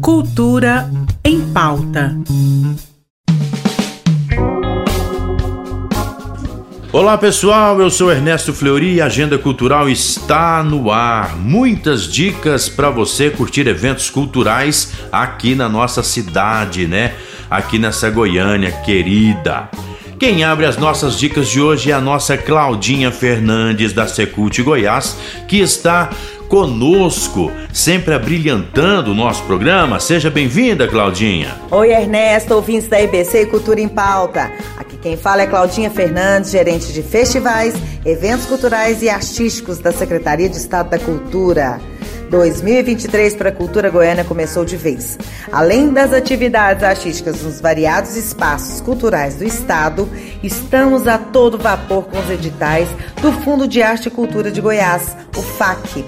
[0.00, 0.90] Cultura
[1.24, 2.16] em pauta.
[6.90, 11.36] Olá pessoal, eu sou Ernesto Fleury e a Agenda Cultural está no ar.
[11.36, 17.14] Muitas dicas para você curtir eventos culturais aqui na nossa cidade, né?
[17.50, 19.68] Aqui nessa Goiânia querida.
[20.18, 25.16] Quem abre as nossas dicas de hoje é a nossa Claudinha Fernandes da Secult Goiás,
[25.46, 26.10] que está
[26.48, 30.00] conosco, sempre abrilhantando o nosso programa.
[30.00, 31.54] Seja bem-vinda, Claudinha.
[31.70, 34.50] Oi, Ernesto, ouvintes da IBC Cultura em Pauta.
[34.76, 37.74] Aqui quem fala é Claudinha Fernandes, gerente de festivais,
[38.04, 41.80] eventos culturais e artísticos da Secretaria de Estado da Cultura.
[42.30, 45.18] 2023 para a cultura goiana começou de vez.
[45.50, 50.08] Além das atividades artísticas nos variados espaços culturais do estado,
[50.42, 52.88] estamos a todo vapor com os editais
[53.22, 56.04] do Fundo de Arte e Cultura de Goiás, o FAC.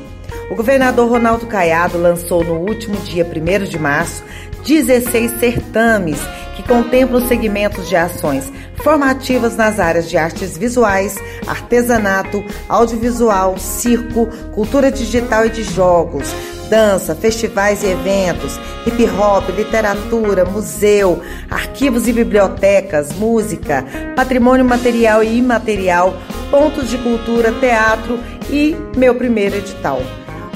[0.50, 4.22] O governador Ronaldo Caiado lançou no último dia 1 de março
[4.66, 6.18] 16 certames
[6.60, 14.90] que contemplam segmentos de ações formativas nas áreas de artes visuais, artesanato, audiovisual, circo, cultura
[14.90, 16.28] digital e de jogos,
[16.68, 23.84] dança, festivais e eventos, hip hop, literatura, museu, arquivos e bibliotecas, música,
[24.16, 26.14] patrimônio material e imaterial,
[26.50, 28.18] pontos de cultura, teatro
[28.50, 30.00] e meu primeiro edital.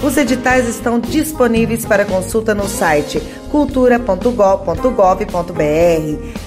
[0.05, 4.35] Os editais estão disponíveis para consulta no site cultura.gov.br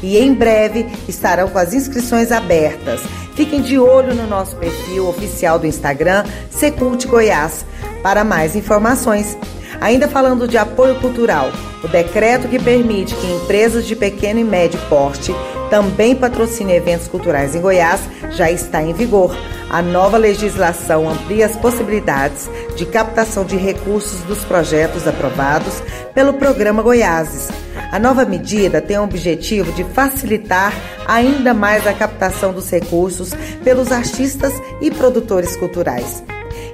[0.03, 3.01] e em breve estarão com as inscrições abertas.
[3.33, 7.65] Fiquem de olho no nosso perfil oficial do Instagram Secult Goiás
[8.03, 9.35] para mais informações.
[9.81, 11.49] Ainda falando de apoio cultural,
[11.83, 15.33] o decreto que permite que empresas de pequeno e médio porte
[15.71, 19.35] também patrocinem eventos culturais em Goiás já está em vigor.
[19.69, 26.81] A nova legislação amplia as possibilidades de captação de recursos dos projetos aprovados pelo Programa
[26.81, 27.49] Goiáses.
[27.91, 30.73] A nova medida tem o objetivo de facilitar
[31.05, 36.23] ainda mais a captação dos recursos pelos artistas e produtores culturais.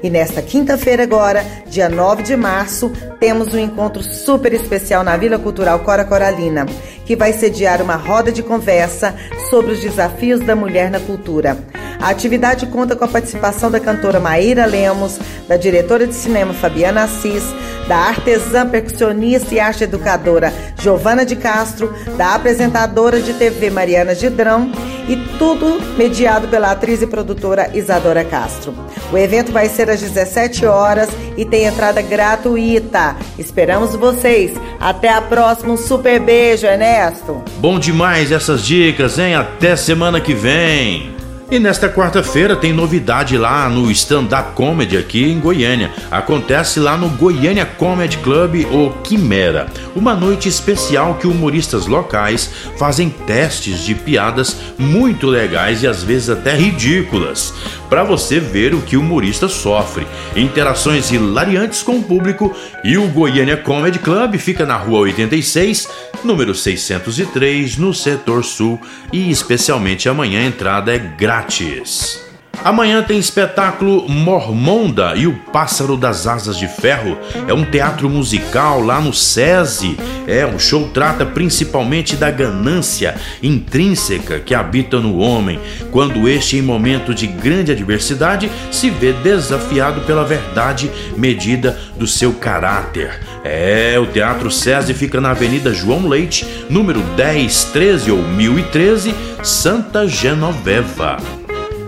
[0.03, 5.39] E nesta quinta-feira, agora, dia 9 de março, temos um encontro super especial na Vila
[5.39, 6.66] Cultural Cora Coralina,
[7.06, 9.16] que vai sediar uma roda de conversa
[9.50, 11.57] sobre os desafios da mulher na cultura.
[12.03, 17.03] A atividade conta com a participação da cantora Maíra Lemos, da diretora de cinema Fabiana
[17.03, 17.46] Assis,
[17.88, 24.69] da artesã percussionista e arte educadora Giovana de Castro, da apresentadora de TV Mariana Gidrão
[25.08, 28.74] e tudo mediado pela atriz e produtora Isadora Castro.
[29.09, 33.16] O evento vai ser às 17 horas e tem entrada gratuita.
[33.40, 34.52] Esperamos vocês.
[34.78, 35.72] Até a próxima.
[35.72, 37.42] Um super beijo, Ernesto.
[37.59, 39.36] Bom demais essas dicas, hein?
[39.36, 41.12] Até semana que vem.
[41.53, 45.91] E nesta quarta-feira tem novidade lá no Stand Up Comedy aqui em Goiânia.
[46.09, 49.68] Acontece lá no Goiânia Comedy Club ou Quimera.
[49.96, 56.31] Uma noite especial que humoristas locais fazem testes de piadas muito legais e às vezes
[56.31, 57.53] até ridículas.
[57.88, 60.08] Para você ver o que o humorista sofre.
[60.36, 62.52] Interações hilariantes com o público
[62.84, 65.88] e o Goiânia Comedy Club fica na rua 86,
[66.23, 68.79] número 603, no setor sul
[69.11, 72.32] e especialmente amanhã a entrada é grátis.
[72.64, 77.18] Amanhã tem espetáculo Mormonda e o Pássaro das Asas de Ferro.
[77.46, 79.97] É um teatro musical lá no SESI.
[80.25, 85.59] É, o show trata principalmente da ganância intrínseca que habita no homem,
[85.92, 92.31] quando este, em momento de grande adversidade, se vê desafiado pela verdade medida do seu
[92.31, 93.19] caráter.
[93.44, 99.13] É, o Teatro SESI fica na Avenida João Leite, número 1013 ou 1013,
[99.44, 101.43] Santa Genoveva.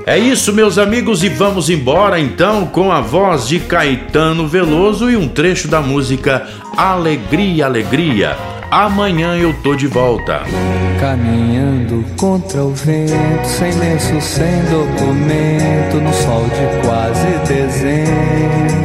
[0.07, 5.17] É isso, meus amigos, e vamos embora então com a voz de Caetano Veloso e
[5.17, 8.37] um trecho da música Alegria, Alegria.
[8.69, 10.41] Amanhã eu tô de volta.
[10.99, 18.84] Caminhando contra o vento, sem lenço, sem documento, no sol de quase dezembro,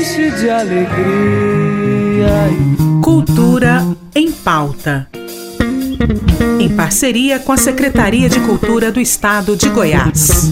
[0.00, 2.30] enche de alegria
[3.02, 5.06] Cultura em pauta.
[6.58, 10.50] Em parceria com a Secretaria de Cultura do Estado de Goiás.